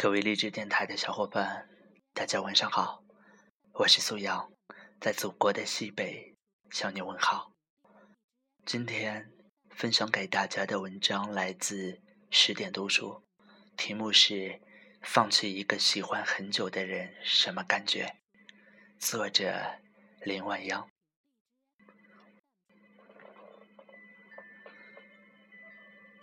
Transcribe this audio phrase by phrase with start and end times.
[0.00, 1.68] 各位励志电台的小伙伴，
[2.14, 3.02] 大家晚上好，
[3.72, 4.48] 我是苏阳，
[5.00, 6.36] 在祖国的西北
[6.70, 7.52] 向你问好。
[8.64, 9.32] 今天
[9.70, 12.00] 分享给大家的文章来自
[12.30, 13.26] 十点读书，
[13.76, 14.62] 题目是
[15.02, 18.18] “放弃一个喜欢很久的人什么感觉”，
[19.00, 19.80] 作者
[20.20, 20.88] 林万央。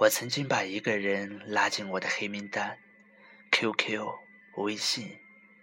[0.00, 2.76] 我曾经把一个人拉进我的黑名单。
[3.60, 4.18] QQ、
[4.56, 5.18] 微信、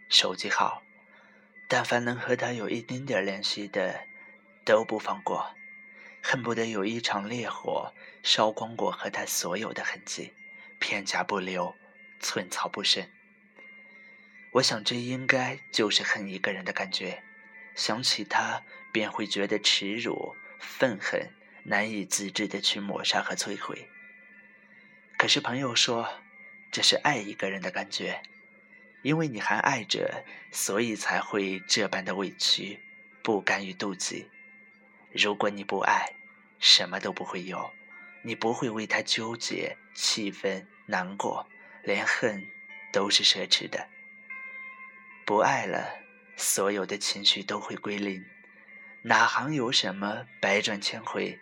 [0.07, 0.83] 手机号，
[1.67, 4.05] 但凡能和他有一丁点联系的，
[4.63, 5.55] 都不放过，
[6.21, 10.31] 恨不得有一场烈火烧光过和他所有的痕迹，
[10.77, 11.73] 片甲不留，
[12.19, 13.09] 寸草不生。
[14.51, 17.23] 我想，这应该就是恨一个人的感觉，
[17.73, 18.61] 想起他
[18.91, 21.31] 便会觉得耻辱、愤恨，
[21.63, 23.89] 难以自制的去抹杀和摧毁。
[25.17, 26.07] 可是朋友说。
[26.71, 28.21] 这是爱一个人的感觉，
[29.01, 32.79] 因为你还爱着，所以才会这般的委屈，
[33.23, 34.29] 不甘与妒忌。
[35.11, 36.13] 如果你不爱，
[36.59, 37.71] 什么都不会有，
[38.21, 41.47] 你不会为他纠结、气愤、难过，
[41.83, 42.47] 连恨
[42.91, 43.87] 都是奢侈的。
[45.25, 45.99] 不爱了，
[46.35, 48.23] 所有的情绪都会归零，
[49.03, 51.39] 哪还有什么百转千回？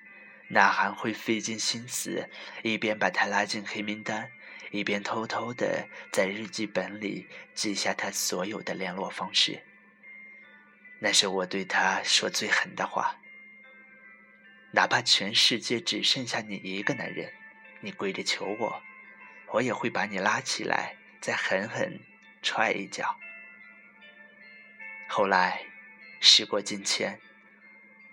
[0.49, 2.29] 哪还会费尽心思，
[2.61, 4.31] 一边把他拉进黑名单？
[4.71, 9.63] 一边偷偷的在日记本里记下他所有的联络方式。
[10.99, 13.17] 那是我对他说最狠的话。
[14.71, 17.31] 哪怕全世界只剩下你一个男人，
[17.81, 18.83] 你跪着求我，
[19.51, 22.01] 我也会把你拉起来，再狠狠
[22.41, 23.17] 踹一脚。
[25.07, 25.65] 后来，
[26.19, 27.21] 时过境迁，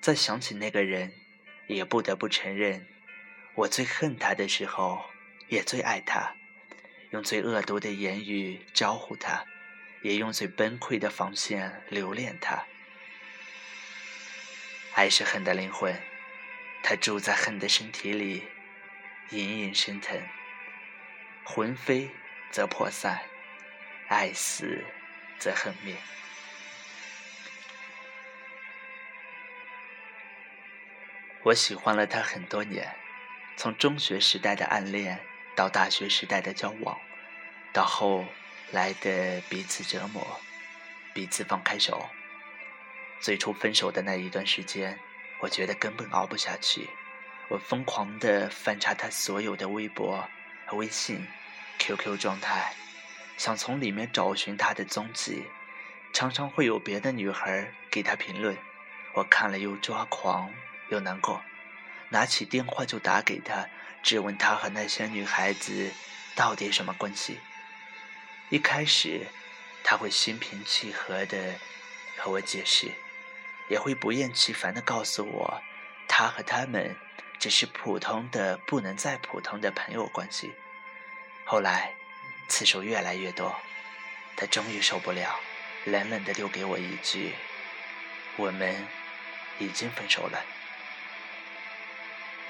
[0.00, 1.12] 再想起那个人，
[1.66, 2.86] 也不得不承认，
[3.54, 5.04] 我最恨他的时候，
[5.48, 6.36] 也最爱他。
[7.12, 9.44] 用最恶毒的言语招呼他，
[10.00, 12.64] 也用最崩溃的防线留恋他。
[14.94, 15.94] 爱是恨的灵魂，
[16.82, 18.48] 它住在恨的身体里，
[19.28, 20.18] 隐隐生疼。
[21.44, 22.10] 魂飞
[22.50, 23.20] 则魄散，
[24.08, 24.82] 爱死
[25.38, 25.94] 则恨灭。
[31.42, 32.96] 我喜欢了他很多年，
[33.58, 35.22] 从中学时代的暗恋。
[35.54, 36.98] 到大学时代的交往，
[37.72, 38.24] 到后
[38.70, 40.40] 来的彼此折磨，
[41.14, 42.08] 彼此放开手。
[43.20, 44.98] 最初分手的那一段时间，
[45.40, 46.90] 我觉得根本熬不下去。
[47.48, 50.28] 我疯狂地翻查他所有的微博、
[50.72, 51.26] 微信、
[51.78, 52.74] QQ 状态，
[53.36, 55.44] 想从里面找寻他的踪迹。
[56.12, 58.56] 常常会有别的女孩给他评论，
[59.14, 60.52] 我看了又抓狂
[60.90, 61.42] 又难过，
[62.10, 63.66] 拿起电话就打给他。
[64.02, 65.92] 质问他和那些女孩子
[66.34, 67.38] 到底什么关系？
[68.52, 69.28] 一开始
[69.82, 71.54] 他会心平气和的
[72.18, 72.92] 和我解释，
[73.70, 75.62] 也会不厌其烦的告诉我，
[76.06, 76.94] 他和他们
[77.38, 80.52] 只是普通的不能再普通的朋友关系。
[81.46, 81.94] 后来
[82.46, 83.58] 次数越来越多，
[84.36, 85.40] 他终于受不了，
[85.86, 87.34] 冷冷的丢给我一句
[88.36, 88.86] ：“我们
[89.58, 90.44] 已经分手了。”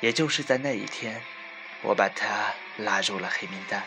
[0.02, 1.22] 也就是在那一天。
[1.84, 3.84] 我把他拉入了黑名单。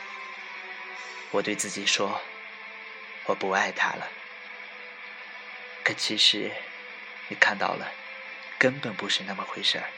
[1.36, 2.22] 我对自己说
[3.28, 4.08] ：“我不爱他了。”
[5.84, 6.50] 可其实，
[7.28, 7.92] 你看到了，
[8.58, 9.90] 根本不是那么回事儿。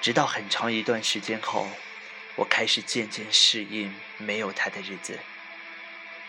[0.00, 1.68] 直到很长一段时间后，
[2.36, 5.18] 我开始渐渐适应没有他的日子，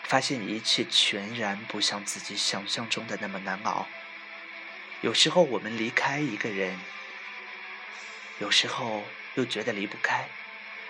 [0.04, 3.88] 发现一切全然不像自己想象中的那么难熬。
[5.00, 6.78] 有时候我们离开一个人，
[8.40, 9.06] 有时候。
[9.36, 10.30] 又觉得离不开，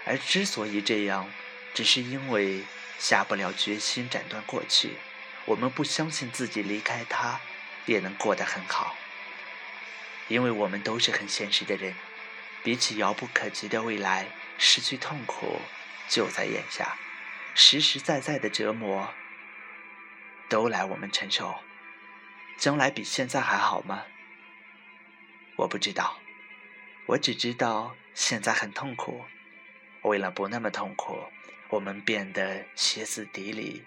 [0.06, 1.28] 而之所以这样，
[1.76, 2.64] 只是因为
[2.98, 4.98] 下不了决心斩断过去。
[5.46, 7.40] 我们不相信自己离开他
[7.86, 8.96] 也能过得很好，
[10.28, 11.94] 因为我们都是很现实的人。
[12.64, 14.26] 比起遥不可及的未来，
[14.58, 15.62] 失去痛苦
[16.08, 16.98] 就在眼下，
[17.54, 19.14] 实实在在的折磨
[20.50, 21.54] 都来我们承受。
[22.58, 24.06] 将来比现在还好吗？
[25.58, 26.18] 我不知道。
[27.08, 29.26] 我只知道现在很痛苦，
[30.02, 31.30] 为了不那么痛苦，
[31.70, 33.84] 我们变得歇斯底里、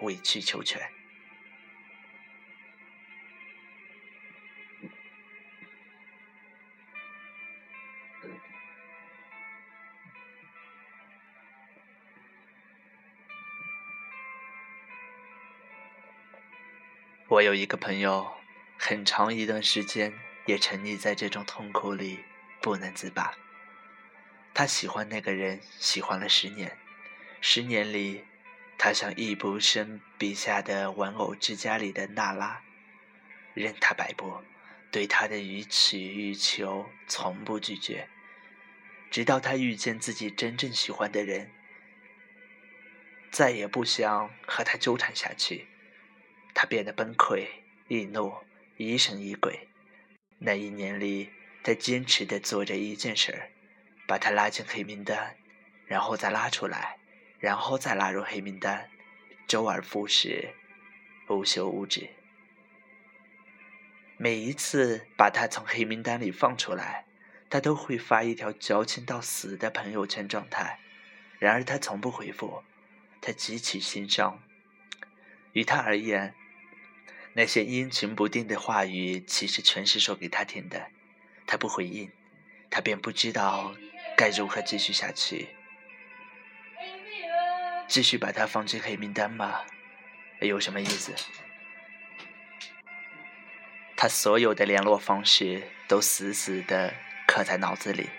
[0.00, 0.80] 委曲求全。
[17.28, 18.30] 我有一个朋友，
[18.78, 20.12] 很长一段时间。
[20.46, 22.24] 也沉溺在这种痛苦里
[22.60, 23.32] 不能自拔。
[24.52, 26.76] 他喜欢那个人，喜欢了十年，
[27.40, 28.24] 十年里，
[28.76, 32.62] 他像易卜生笔下的玩偶之家里的娜拉，
[33.54, 34.42] 任他摆布，
[34.90, 38.08] 对他的予取予求从不拒绝，
[39.10, 41.50] 直到他遇见自己真正喜欢的人，
[43.30, 45.68] 再也不想和他纠缠下去，
[46.52, 47.46] 他变得崩溃、
[47.88, 48.34] 易怒、
[48.76, 49.68] 疑神疑鬼。
[50.40, 51.30] 那一年里，
[51.62, 53.50] 他坚持的做着一件事儿，
[54.10, 55.36] 把他拉进黑名单，
[55.86, 56.98] 然后再拉出来，
[57.38, 58.90] 然后再拉入黑名单，
[59.46, 60.52] 周而复始，
[61.28, 62.10] 无休无止。
[64.16, 67.04] 每一次把他从黑名单里放出来，
[67.48, 70.80] 他都会发一条矫情到死的朋友圈状态，
[71.38, 72.64] 然而他从不回复，
[73.20, 74.42] 他极其心伤。
[75.52, 76.34] 于他而言。
[77.34, 80.88] 那些阴晴不定的话语，其实全是说给他听的。
[81.46, 82.10] 他不回应，
[82.68, 83.72] 他便不知道
[84.20, 85.48] 该如何继续下去。
[87.88, 89.62] 继续把他放进黑名单吗？
[90.42, 91.14] 有什么意思？
[93.96, 96.92] 他所有的联络方式都死死的
[97.26, 98.10] 刻在脑子里，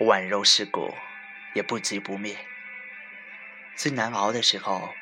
[0.00, 0.92] 宛肉蚀骨，
[1.54, 2.36] 也不急不灭。
[3.76, 4.92] 最难熬的时候，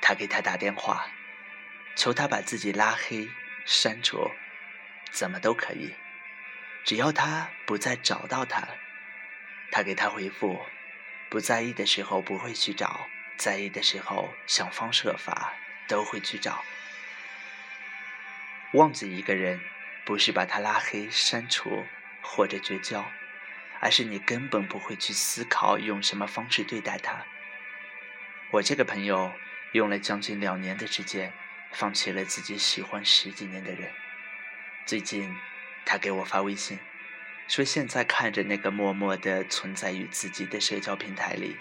[0.00, 1.06] 他给他打电话。
[1.94, 3.28] 求他把自己拉黑、
[3.66, 4.30] 删除，
[5.10, 5.94] 怎么都可以，
[6.84, 8.66] 只要他不再找到他。
[9.70, 10.60] 他给他回复：
[11.28, 15.54] 不在意的时候不会去找，在意的时候想方设法
[15.88, 16.64] 都会去找。
[18.72, 19.60] 忘记一个人，
[20.04, 21.84] 不是把他拉黑、删除
[22.22, 23.10] 或者绝交，
[23.80, 27.24] 而是你根本不会去思考用什么方式对待他。
[28.52, 29.32] 我这个朋友
[29.72, 31.32] 用了将近两年的时间。
[31.72, 33.90] 放弃了自己喜欢十几年的人，
[34.86, 35.36] 最近
[35.84, 36.78] 他给我发微信，
[37.48, 41.56] 说现在看着那个默默的存在于自己的社交平台里，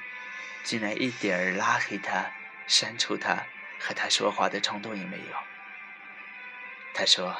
[0.64, 2.32] 竟然一点儿拉黑他、
[2.66, 3.46] 删除他
[3.80, 5.38] 和他说话的冲动也没有。
[6.94, 7.40] 他说：“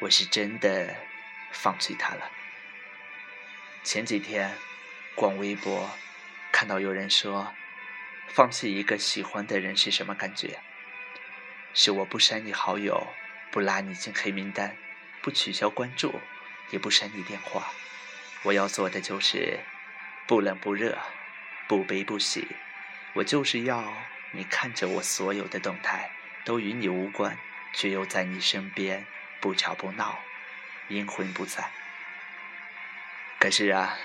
[0.00, 0.94] 我是真的
[1.50, 2.30] 放弃他了。”
[3.82, 4.54] 前几天
[5.14, 5.90] 逛微博，
[6.52, 7.52] 看到有人说，
[8.28, 10.60] 放弃一个喜欢的人是什么感觉？
[11.74, 13.08] 是我不删你好友，
[13.50, 14.76] 不拉你进黑名单，
[15.20, 16.20] 不取消关注，
[16.70, 17.70] 也不删你电话。
[18.42, 19.60] 我要做的就是
[20.26, 20.98] 不冷不热，
[21.66, 22.48] 不悲不喜。
[23.14, 23.92] 我就是要
[24.32, 26.10] 你看着我所有的动态，
[26.44, 27.38] 都与你无关，
[27.72, 29.06] 却又在你身边
[29.40, 30.18] 不吵不闹，
[30.88, 31.70] 阴魂不散。
[33.38, 33.96] 可是啊，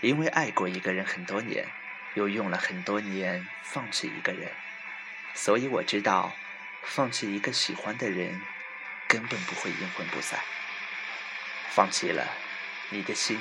[0.00, 1.66] 因为爱过一个人很多年，
[2.14, 4.52] 又用了很多年放弃一个人，
[5.34, 6.32] 所以我知道。
[6.80, 8.40] 放弃一个喜欢的人，
[9.08, 10.38] 根本不会阴魂不散。
[11.70, 12.26] 放弃了，
[12.90, 13.40] 你的心、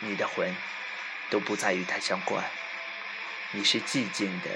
[0.00, 0.54] 你的魂，
[1.30, 2.44] 都不再与他相关。
[3.52, 4.50] 你是寂静的，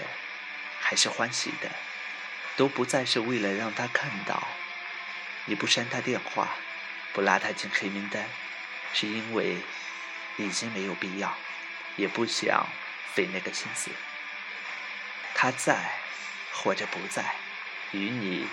[0.81, 1.71] 还是欢喜的，
[2.57, 4.49] 都不再是为了让他看到。
[5.47, 6.49] 你不删他电话，
[7.13, 8.29] 不拉他进黑名单，
[8.93, 9.57] 是因为
[10.37, 11.37] 已经没有必要，
[11.97, 12.67] 也不想
[13.15, 13.91] 费那个心思。
[15.35, 15.93] 他在，
[16.53, 17.35] 或者不在。
[17.93, 18.47] 与你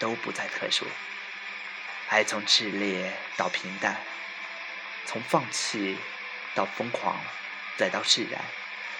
[0.00, 0.84] 都不再特殊，
[2.08, 4.00] 爱从炽烈到平淡，
[5.04, 5.98] 从放弃
[6.54, 7.18] 到疯狂，
[7.76, 8.40] 再到释然，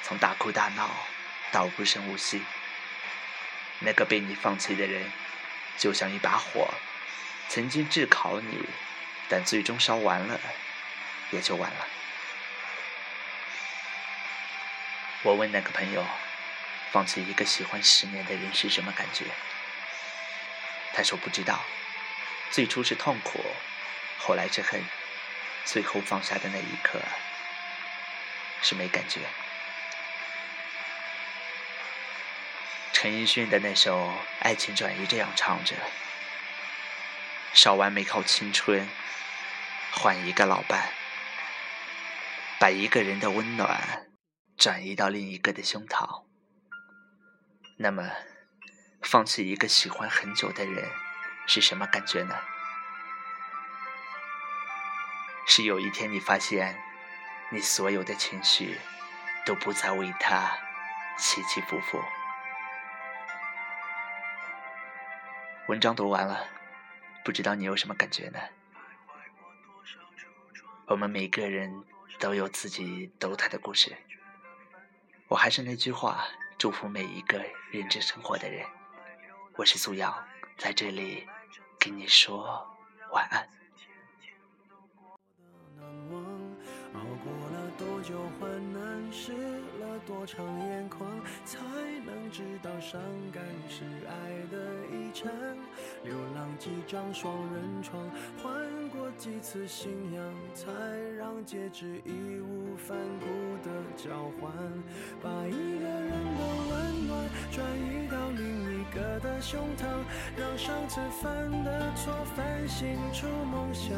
[0.02, 0.90] 从大哭大闹
[1.52, 2.42] 到无声无息。
[3.80, 5.12] 那个被你放弃的人，
[5.76, 6.72] 就像一把火，
[7.48, 8.68] 曾经炙烤你，
[9.28, 10.40] 但最终烧完了，
[11.30, 11.86] 也就完了。
[15.22, 16.04] 我问那个朋友，
[16.90, 19.26] 放弃一个喜欢十年的人是什么感觉？
[20.92, 21.60] 他说不知道，
[22.54, 23.40] 最初是痛苦，
[24.16, 24.80] 后来是恨，
[25.64, 27.00] 最后放下的那一刻
[28.62, 29.18] 是没感觉。
[32.92, 34.08] 陈奕迅的那首
[34.38, 35.74] 《爱情转移》这样唱着：
[37.52, 38.88] 烧完美靠青春，
[39.90, 40.92] 换一个老伴，
[42.60, 44.06] 把一个人的温暖
[44.56, 46.22] 转移到另一个的胸膛。
[47.78, 48.12] 那么。
[49.02, 50.90] 放弃一个喜欢很久的人
[51.46, 52.34] 是什么感觉呢？
[55.46, 56.80] 是有一天你发现，
[57.50, 58.78] 你所有的情绪
[59.44, 60.56] 都不再为他
[61.18, 62.02] 起起伏伏。
[65.68, 66.48] 文章读完了，
[67.24, 68.38] 不知道你有什么感觉呢？
[70.86, 71.84] 我们每个人
[72.18, 73.96] 都有自己独特的故事。
[75.28, 76.26] 我还是那句话，
[76.58, 78.66] 祝福每一个认真生活的人。
[79.56, 80.26] 我是苏阳，
[80.58, 81.26] 在这里
[81.84, 82.66] 跟你说
[83.10, 83.46] 晚安。
[86.94, 89.34] 熬过了多久患难，湿
[90.06, 91.08] 多长眼眶
[91.44, 91.58] 才
[92.04, 92.14] 能？
[92.34, 93.00] 知道伤
[93.32, 94.12] 感是爱
[94.50, 94.58] 的
[94.90, 95.30] 遗产。
[96.02, 98.10] 流浪几张双人床，
[98.42, 100.72] 换过几次信仰，才
[101.16, 103.26] 让戒指义无反顾
[103.62, 104.50] 的交换。
[105.22, 109.86] 把一个人的温暖转移到另一个的胸膛，
[110.36, 113.96] 让上次犯的错反省出梦想。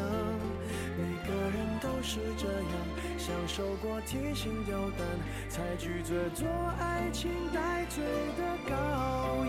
[0.95, 2.71] 每个人都是这样，
[3.17, 5.01] 享受过提心吊胆，
[5.49, 6.47] 才拒绝做
[6.79, 8.03] 爱情带罪
[8.37, 8.71] 的羔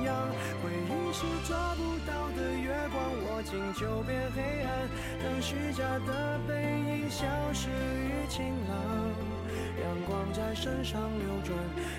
[0.02, 0.30] 羊。
[0.62, 4.88] 回忆是抓不到的月光，握紧就变黑暗。
[5.22, 8.72] 等虚假的背影消失于晴朗，
[9.82, 11.54] 阳光在身上流转，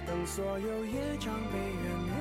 [0.08, 2.18] 等所有业障被原谅。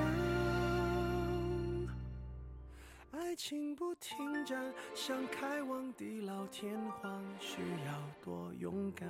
[3.11, 7.57] 爱情不停站，想开往地老天荒，需
[7.87, 7.91] 要
[8.23, 9.09] 多勇敢。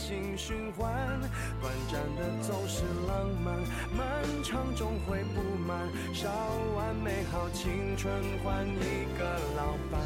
[0.00, 1.20] 性循环。
[1.60, 3.54] 短暂的总是浪漫，
[3.92, 4.00] 漫
[4.42, 5.76] 长终会不满。
[6.14, 6.28] 烧
[6.74, 8.10] 完美好青春
[8.42, 9.24] 换一个
[9.56, 10.00] 老伴，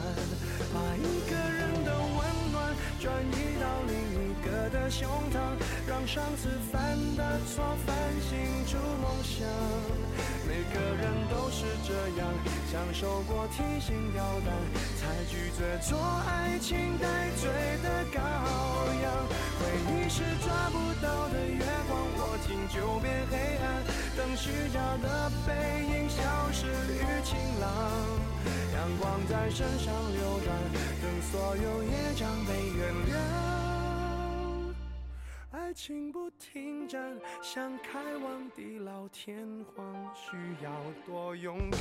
[0.75, 2.19] 把一个人的温
[2.51, 5.39] 暖转移到另一个的胸膛，
[5.87, 7.95] 让上次犯的错反
[8.29, 9.47] 省出梦想。
[10.47, 12.29] 每个人都是这样，
[12.71, 14.53] 享受过提心吊胆，
[14.99, 17.49] 才拒绝做爱情带罪
[17.83, 18.34] 的羔。
[20.17, 23.83] 是抓不到的月光，握紧就变黑暗。
[24.17, 25.53] 等虚假的背
[25.89, 27.67] 影消失于晴朗，
[28.75, 30.57] 阳光在身上流转，
[31.03, 33.13] 等所有业障被原谅。
[35.51, 39.45] 爱情不停站，想开往地老天
[39.75, 40.71] 荒，需要
[41.05, 41.81] 多勇敢。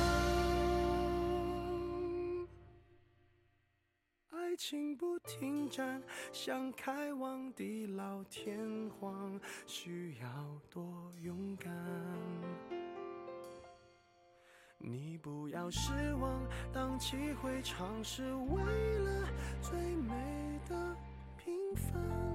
[6.31, 10.27] 想开往地老天荒，需要
[10.69, 11.71] 多勇敢。
[14.77, 16.41] 你不要失望，
[16.73, 18.63] 荡气回肠是为
[18.99, 19.27] 了
[19.61, 20.95] 最美的
[21.37, 22.30] 平凡。